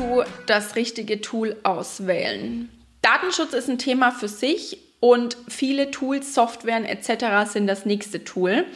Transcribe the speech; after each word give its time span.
du 0.00 0.24
das 0.46 0.76
richtige 0.76 1.20
Tool 1.20 1.56
auswählen? 1.62 2.68
Datenschutz 3.02 3.52
ist 3.52 3.68
ein 3.68 3.78
Thema 3.78 4.10
für 4.10 4.28
sich 4.28 4.78
und 5.00 5.36
viele 5.48 5.90
Tools, 5.90 6.34
Softwaren 6.34 6.84
etc. 6.84 7.50
sind 7.50 7.66
das 7.66 7.86
nächste 7.86 8.24
Tool. 8.24 8.66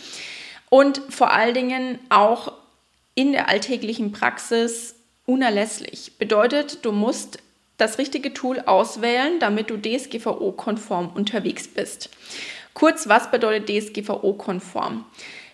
Und 0.70 1.00
vor 1.08 1.32
allen 1.32 1.54
Dingen 1.54 1.98
auch 2.08 2.52
in 3.14 3.32
der 3.32 3.48
alltäglichen 3.48 4.12
Praxis 4.12 4.96
unerlässlich. 5.26 6.12
Bedeutet, 6.18 6.84
du 6.84 6.92
musst 6.92 7.38
das 7.76 7.98
richtige 7.98 8.32
Tool 8.32 8.60
auswählen, 8.60 9.38
damit 9.40 9.70
du 9.70 9.76
DSGVO-konform 9.76 11.10
unterwegs 11.14 11.68
bist. 11.68 12.10
Kurz, 12.72 13.08
was 13.08 13.30
bedeutet 13.30 13.68
DSGVO-konform? 13.68 15.04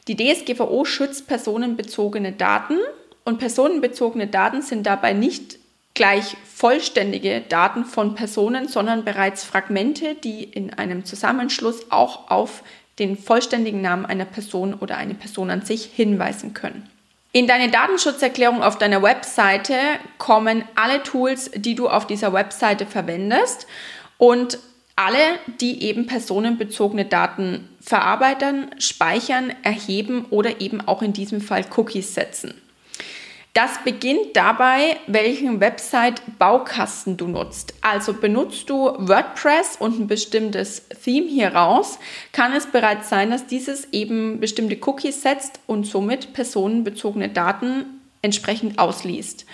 Die 0.09 0.17
DSGVO 0.17 0.85
schützt 0.85 1.27
personenbezogene 1.27 2.33
Daten 2.33 2.79
und 3.25 3.39
personenbezogene 3.39 4.27
Daten 4.27 4.63
sind 4.63 4.87
dabei 4.87 5.13
nicht 5.13 5.60
gleich 6.01 6.39
vollständige 6.47 7.43
Daten 7.43 7.85
von 7.85 8.15
Personen, 8.15 8.69
sondern 8.69 9.05
bereits 9.05 9.45
Fragmente, 9.45 10.15
die 10.15 10.45
in 10.45 10.73
einem 10.73 11.05
Zusammenschluss 11.05 11.93
auch 11.93 12.31
auf 12.31 12.63
den 12.99 13.19
vollständigen 13.19 13.83
Namen 13.83 14.07
einer 14.07 14.25
Person 14.25 14.73
oder 14.73 14.97
eine 14.97 15.13
Person 15.13 15.51
an 15.51 15.61
sich 15.61 15.85
hinweisen 15.85 16.55
können. 16.55 16.89
In 17.33 17.47
deine 17.47 17.71
Datenschutzerklärung 17.71 18.63
auf 18.63 18.79
deiner 18.79 19.03
Webseite 19.03 19.75
kommen 20.17 20.65
alle 20.75 21.03
Tools, 21.03 21.51
die 21.55 21.75
du 21.75 21.87
auf 21.91 22.07
dieser 22.07 22.33
Webseite 22.33 22.87
verwendest 22.87 23.67
und 24.17 24.59
alle, 24.97 25.19
die 25.61 25.83
eben 25.83 26.07
personenbezogene 26.07 27.05
Daten 27.05 27.69
verarbeiten, 27.83 28.71
speichern, 28.79 29.53
erheben 29.65 30.25
oder 30.31 30.63
eben 30.63 30.81
auch 30.81 31.03
in 31.03 31.13
diesem 31.13 31.43
Fall 31.43 31.67
Cookies 31.77 32.15
setzen. 32.15 32.55
Das 33.53 33.83
beginnt 33.83 34.37
dabei, 34.37 34.97
welchen 35.09 35.59
Website-Baukasten 35.59 37.17
du 37.17 37.27
nutzt. 37.27 37.75
Also 37.81 38.15
benutzt 38.15 38.71
du 38.71 38.95
WordPress 38.97 39.77
und 39.81 39.99
ein 39.99 40.07
bestimmtes 40.07 40.87
Theme 41.03 41.27
hier 41.27 41.55
raus, 41.55 41.99
kann 42.33 42.53
es 42.55 42.67
bereits 42.67 43.09
sein, 43.09 43.31
dass 43.31 43.47
dieses 43.47 43.93
eben 43.93 44.39
bestimmte 44.39 44.79
Cookies 44.87 45.23
setzt 45.23 45.59
und 45.67 45.85
somit 45.85 46.33
personenbezogene 46.33 47.29
Daten 47.29 48.01
entsprechend 48.23 48.79
ausliest. 48.79 49.47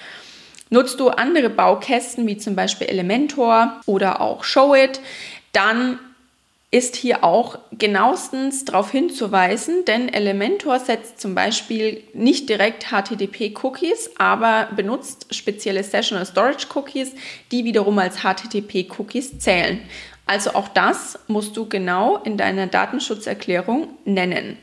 Nutzt 0.69 1.01
du 1.01 1.09
andere 1.09 1.49
Baukästen 1.49 2.27
wie 2.27 2.37
zum 2.37 2.55
Beispiel 2.55 2.89
Elementor 2.89 3.81
oder 3.87 4.21
auch 4.21 4.45
Showit, 4.45 5.01
dann 5.53 5.99
ist 6.77 6.95
hier 6.95 7.25
auch 7.25 7.59
genauestens 7.73 8.67
darauf 8.67 8.91
hinzuweisen, 8.91 9.87
denn 9.87 10.11
Elementor 10.11 10.79
setzt 10.79 11.19
zum 11.19 11.35
Beispiel 11.35 12.03
nicht 12.13 12.51
direkt 12.51 12.93
HTTP-Cookies, 12.93 14.11
aber 14.19 14.69
benutzt 14.77 15.35
spezielle 15.35 15.83
Session- 15.83 16.19
oder 16.19 16.27
Storage-Cookies, 16.27 17.15
die 17.51 17.65
wiederum 17.65 17.99
als 17.99 18.19
HTTP-Cookies 18.19 19.39
zählen. 19.39 19.81
Also 20.27 20.51
auch 20.51 20.69
das 20.69 21.19
musst 21.29 21.57
du 21.57 21.67
genau 21.67 22.19
in 22.19 22.37
deiner 22.37 22.67
Datenschutzerklärung 22.67 23.89
nennen. 24.05 24.59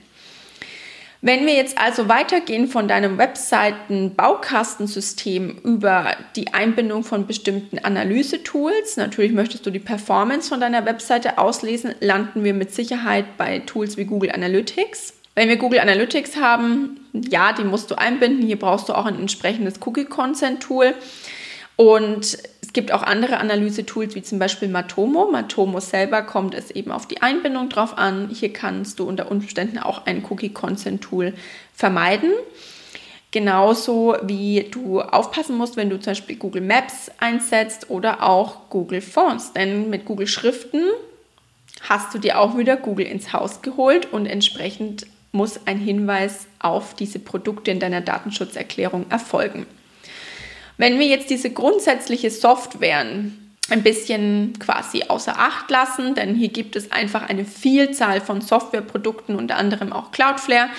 Wenn 1.26 1.46
wir 1.46 1.54
jetzt 1.54 1.78
also 1.78 2.10
weitergehen 2.10 2.68
von 2.68 2.90
deinem 2.90 3.18
Webseiten-Baukastensystem 3.18 5.58
über 5.64 6.18
die 6.36 6.54
Einbindung 6.54 7.06
von 7.06 7.28
bestimmten 7.28 7.80
Analyse-Tools, 7.80 8.98
natürlich 8.98 9.32
möchtest 9.32 9.66
du 9.66 9.70
die 9.70 9.80
Performance 9.80 10.50
von 10.50 10.60
deiner 10.60 10.86
Webseite 10.86 11.38
auslesen, 11.38 11.96
landen 12.02 12.44
wir 12.44 12.54
mit 12.54 12.74
Sicherheit 12.74 13.38
bei 13.38 13.60
Tools 13.60 13.96
wie 13.96 14.04
Google 14.04 14.34
Analytics. 14.34 15.14
Wenn 15.34 15.48
wir 15.48 15.56
Google 15.56 15.80
Analytics 15.80 16.36
haben, 16.36 17.00
ja, 17.14 17.54
die 17.54 17.64
musst 17.64 17.90
du 17.90 17.96
einbinden. 17.96 18.46
Hier 18.46 18.60
brauchst 18.60 18.90
du 18.90 18.94
auch 18.94 19.06
ein 19.06 19.18
entsprechendes 19.18 19.76
Cookie-Consent-Tool. 19.80 20.94
Und 21.78 22.38
es 22.74 22.82
gibt 22.82 22.92
auch 22.92 23.04
andere 23.04 23.38
Analyse-Tools 23.38 24.16
wie 24.16 24.24
zum 24.24 24.40
Beispiel 24.40 24.68
Matomo. 24.68 25.30
Matomo 25.30 25.80
selber 25.80 26.24
kommt 26.24 26.56
es 26.56 26.72
eben 26.72 26.92
auf 26.92 27.08
die 27.08 27.22
Einbindung 27.22 27.70
drauf 27.70 28.00
an. 28.00 28.30
Hier 28.34 28.52
kannst 28.52 28.98
du 28.98 29.08
unter 29.08 29.30
Umständen 29.30 29.78
auch 29.78 30.08
ein 30.08 30.26
Cookie-Consent-Tool 30.28 31.36
vermeiden. 31.76 32.32
Genauso 33.30 34.16
wie 34.24 34.70
du 34.72 35.02
aufpassen 35.02 35.56
musst, 35.56 35.78
wenn 35.78 35.92
du 35.92 36.00
zum 36.00 36.14
Beispiel 36.14 36.36
Google 36.36 36.64
Maps 36.64 37.12
einsetzt 37.20 37.92
oder 37.92 38.24
auch 38.24 38.72
Google 38.72 39.02
Fonts. 39.02 39.54
Denn 39.54 39.92
mit 39.92 40.06
Google 40.06 40.26
Schriften 40.26 40.82
hast 41.88 42.12
du 42.16 42.18
dir 42.18 42.40
auch 42.40 42.58
wieder 42.58 42.76
Google 42.76 43.06
ins 43.06 43.34
Haus 43.34 43.62
geholt 43.62 44.12
und 44.12 44.26
entsprechend 44.26 45.06
muss 45.32 45.68
ein 45.68 45.78
Hinweis 45.78 46.48
auf 46.58 46.96
diese 46.96 47.20
Produkte 47.20 47.70
in 47.70 47.80
deiner 47.80 48.02
Datenschutzerklärung 48.02 49.06
erfolgen. 49.12 49.68
Wenn 50.78 51.00
wir 51.00 51.08
jetzt 51.08 51.30
diese 51.30 51.52
grundsätzliche 51.52 52.32
Software 52.32 53.06
ein 53.70 53.84
bisschen 53.84 54.54
quasi 54.60 55.04
außer 55.08 55.38
Acht 55.38 55.70
lassen, 55.72 56.16
denn 56.16 56.36
hier 56.36 56.50
gibt 56.50 56.76
es 56.76 56.92
einfach 56.92 57.30
eine 57.30 57.46
Vielzahl 57.46 58.22
von 58.22 58.42
Softwareprodukten, 58.42 59.36
unter 59.36 59.58
anderem 59.58 59.94
auch 59.94 60.12
Cloudflare, 60.12 60.70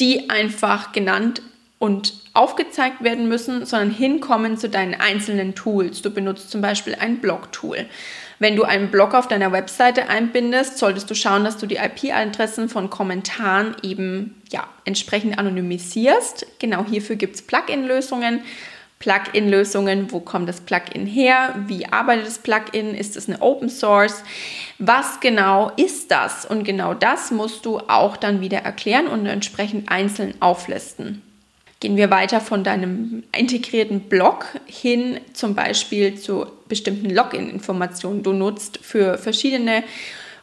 die 0.00 0.28
einfach 0.28 0.92
genannt 0.92 1.42
und 1.78 2.14
aufgezeigt 2.34 3.02
werden 3.02 3.28
müssen, 3.28 3.64
sondern 3.64 3.90
hinkommen 3.90 4.56
zu 4.56 4.68
deinen 4.68 4.94
einzelnen 4.94 5.54
Tools. 5.54 6.02
Du 6.02 6.10
benutzt 6.10 6.50
zum 6.50 6.60
Beispiel 6.60 6.96
ein 6.98 7.18
Blog-Tool. 7.18 7.86
Wenn 8.38 8.56
du 8.56 8.64
einen 8.64 8.90
Blog 8.90 9.14
auf 9.14 9.28
deiner 9.28 9.52
Webseite 9.52 10.08
einbindest, 10.08 10.78
solltest 10.78 11.08
du 11.08 11.14
schauen, 11.14 11.44
dass 11.44 11.56
du 11.56 11.66
die 11.66 11.76
IP-Adressen 11.76 12.68
von 12.68 12.90
Kommentaren 12.90 13.76
eben 13.82 14.42
ja, 14.50 14.66
entsprechend 14.84 15.38
anonymisierst. 15.38 16.46
Genau 16.58 16.84
hierfür 16.84 17.16
gibt 17.16 17.36
es 17.36 17.42
Plugin-Lösungen. 17.42 18.42
Plugin-Lösungen, 18.98 20.10
wo 20.12 20.20
kommt 20.20 20.48
das 20.48 20.60
Plugin 20.60 21.06
her, 21.06 21.54
wie 21.66 21.86
arbeitet 21.86 22.26
das 22.26 22.38
Plugin, 22.38 22.94
ist 22.94 23.16
es 23.16 23.28
eine 23.28 23.42
Open 23.42 23.68
Source, 23.68 24.22
was 24.78 25.20
genau 25.20 25.72
ist 25.76 26.10
das? 26.10 26.46
Und 26.46 26.64
genau 26.64 26.94
das 26.94 27.30
musst 27.30 27.66
du 27.66 27.80
auch 27.80 28.16
dann 28.16 28.40
wieder 28.40 28.58
erklären 28.58 29.06
und 29.06 29.26
entsprechend 29.26 29.90
einzeln 29.90 30.34
auflisten. 30.40 31.22
Gehen 31.80 31.96
wir 31.96 32.10
weiter 32.10 32.40
von 32.40 32.64
deinem 32.64 33.24
integrierten 33.36 34.00
Blog 34.00 34.46
hin 34.64 35.20
zum 35.34 35.54
Beispiel 35.54 36.14
zu 36.14 36.46
bestimmten 36.68 37.10
Login-Informationen. 37.10 38.22
Du 38.22 38.32
nutzt 38.32 38.78
für 38.78 39.18
verschiedene 39.18 39.84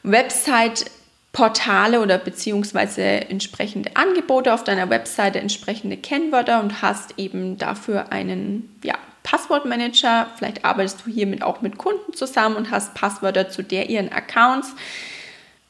Website- 0.04 0.86
Portale 1.34 2.02
oder 2.02 2.18
beziehungsweise 2.18 3.04
entsprechende 3.04 3.96
Angebote 3.96 4.54
auf 4.54 4.64
deiner 4.64 4.90
Webseite, 4.90 5.40
entsprechende 5.40 5.96
Kennwörter 5.96 6.60
und 6.60 6.82
hast 6.82 7.14
eben 7.18 7.58
dafür 7.58 8.12
einen 8.12 8.78
ja, 8.84 8.96
Passwortmanager. 9.24 10.28
Vielleicht 10.38 10.66
arbeitest 10.66 11.06
du 11.06 11.12
hiermit 11.12 11.42
auch 11.42 11.62
mit 11.62 11.78
Kunden 11.78 12.14
zusammen 12.14 12.58
und 12.58 12.72
hast 12.72 12.94
Passwörter 12.96 13.50
zu 13.50 13.64
der 13.64 13.90
ihren 13.90 14.12
Accounts. 14.12 14.76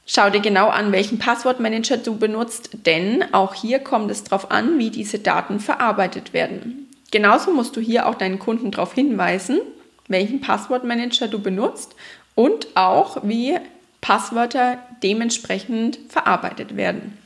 Schau 0.08 0.32
dir 0.32 0.42
genau 0.42 0.70
an, 0.70 0.92
welchen 0.92 1.20
Passwortmanager 1.20 1.98
du 1.98 2.18
benutzt, 2.18 2.72
denn 2.86 3.24
auch 3.34 3.54
hier 3.54 3.80
kommt 3.80 4.10
es 4.10 4.24
darauf 4.24 4.50
an, 4.50 4.80
wie 4.80 4.90
diese 4.90 5.20
Daten 5.20 5.60
verarbeitet 5.60 6.34
werden. 6.34 6.90
Genauso 7.12 7.54
musst 7.54 7.76
du 7.76 7.82
hier 7.82 8.08
auch 8.08 8.16
deinen 8.16 8.40
Kunden 8.40 8.72
darauf 8.72 8.94
hinweisen, 8.94 9.62
welchen 10.08 10.42
Passwortmanager 10.42 11.28
du 11.28 11.40
benutzt 11.40 11.96
und 12.36 12.68
auch 12.76 13.18
wie 13.24 13.58
Passwörter 14.02 14.80
dementsprechend 15.04 16.00
verarbeitet 16.10 16.76
werden. 16.76 17.18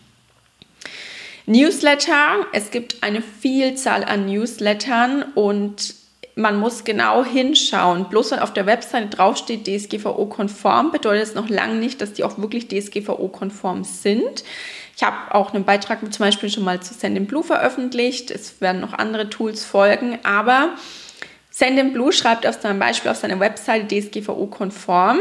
Newsletter, 1.47 2.45
es 2.53 2.71
gibt 2.71 3.03
eine 3.03 3.21
Vielzahl 3.21 4.03
an 4.03 4.25
Newslettern 4.25 5.23
und 5.35 5.95
man 6.35 6.59
muss 6.59 6.83
genau 6.83 7.23
hinschauen. 7.23 8.09
Bloß 8.09 8.31
weil 8.31 8.39
auf 8.39 8.51
der 8.51 8.65
Webseite 8.65 9.07
draufsteht 9.07 9.65
DSGVO-konform, 9.65 10.91
bedeutet 10.91 11.23
es 11.23 11.35
noch 11.35 11.47
lange 11.47 11.75
nicht, 11.75 12.01
dass 12.01 12.13
die 12.13 12.23
auch 12.23 12.37
wirklich 12.37 12.67
DSGVO-konform 12.67 13.83
sind. 13.83 14.43
Ich 14.97 15.03
habe 15.03 15.33
auch 15.33 15.53
einen 15.53 15.65
Beitrag 15.65 15.99
zum 16.01 16.25
Beispiel 16.25 16.49
schon 16.49 16.63
mal 16.63 16.81
zu 16.81 16.93
Sendinblue 16.93 17.43
veröffentlicht. 17.43 18.31
Es 18.31 18.59
werden 18.59 18.81
noch 18.81 18.93
andere 18.93 19.29
Tools 19.29 19.63
folgen, 19.63 20.19
aber 20.23 20.75
Sendinblue 21.51 22.11
schreibt 22.11 22.45
auf 22.47 22.59
seinem 22.61 22.79
Beispiel 22.79 23.11
auf 23.11 23.17
seiner 23.17 23.39
Webseite 23.39 23.87
DSGVO-konform 23.87 25.19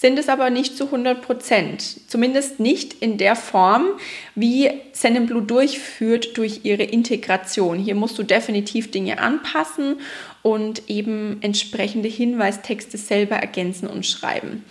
sind 0.00 0.18
es 0.18 0.30
aber 0.30 0.48
nicht 0.48 0.78
zu 0.78 0.86
100 0.86 1.20
Prozent. 1.20 2.08
Zumindest 2.08 2.58
nicht 2.58 2.94
in 3.02 3.18
der 3.18 3.36
Form, 3.36 3.86
wie 4.34 4.70
Sendinblue 4.92 5.42
durchführt 5.42 6.38
durch 6.38 6.60
ihre 6.62 6.84
Integration. 6.84 7.78
Hier 7.78 7.94
musst 7.94 8.18
du 8.18 8.22
definitiv 8.22 8.90
Dinge 8.90 9.18
anpassen 9.18 10.00
und 10.40 10.88
eben 10.88 11.36
entsprechende 11.42 12.08
Hinweistexte 12.08 12.96
selber 12.96 13.36
ergänzen 13.36 13.88
und 13.88 14.06
schreiben. 14.06 14.64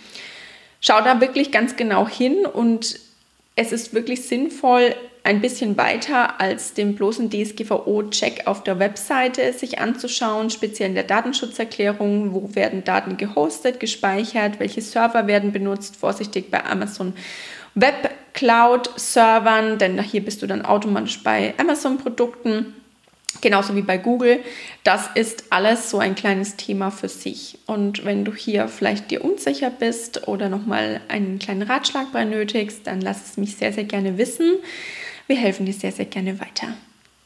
Schau 0.80 1.00
da 1.00 1.20
wirklich 1.20 1.52
ganz 1.52 1.76
genau 1.76 2.08
hin 2.08 2.44
und 2.44 2.98
es 3.54 3.70
ist 3.70 3.94
wirklich 3.94 4.22
sinnvoll, 4.22 4.96
ein 5.30 5.40
bisschen 5.40 5.76
weiter 5.76 6.40
als 6.40 6.74
den 6.74 6.96
bloßen 6.96 7.30
DSGVO-Check 7.30 8.48
auf 8.48 8.64
der 8.64 8.80
Webseite 8.80 9.52
sich 9.52 9.78
anzuschauen, 9.78 10.50
speziell 10.50 10.88
in 10.88 10.96
der 10.96 11.04
Datenschutzerklärung, 11.04 12.34
wo 12.34 12.56
werden 12.56 12.82
Daten 12.82 13.16
gehostet, 13.16 13.78
gespeichert, 13.78 14.58
welche 14.58 14.82
Server 14.82 15.28
werden 15.28 15.52
benutzt, 15.52 15.94
vorsichtig 15.94 16.50
bei 16.50 16.64
Amazon 16.64 17.14
Web 17.76 18.10
Cloud 18.32 18.90
Servern, 18.96 19.78
denn 19.78 20.02
hier 20.02 20.24
bist 20.24 20.42
du 20.42 20.48
dann 20.48 20.64
automatisch 20.64 21.22
bei 21.22 21.54
Amazon 21.58 21.98
Produkten. 21.98 22.74
Genauso 23.40 23.76
wie 23.76 23.82
bei 23.82 23.98
Google. 23.98 24.40
Das 24.82 25.10
ist 25.14 25.44
alles 25.50 25.90
so 25.90 26.00
ein 26.00 26.16
kleines 26.16 26.56
Thema 26.56 26.90
für 26.90 27.08
sich. 27.08 27.58
Und 27.66 28.04
wenn 28.04 28.24
du 28.24 28.34
hier 28.34 28.66
vielleicht 28.66 29.12
dir 29.12 29.24
unsicher 29.24 29.70
bist 29.70 30.26
oder 30.26 30.48
nochmal 30.48 31.00
einen 31.06 31.38
kleinen 31.38 31.62
Ratschlag 31.62 32.10
benötigst, 32.12 32.88
dann 32.88 33.00
lass 33.00 33.30
es 33.30 33.36
mich 33.36 33.56
sehr, 33.56 33.72
sehr 33.72 33.84
gerne 33.84 34.18
wissen. 34.18 34.58
Wir 35.30 35.36
helfen 35.36 35.64
dir 35.64 35.72
sehr, 35.72 35.92
sehr 35.92 36.06
gerne 36.06 36.40
weiter. 36.40 36.74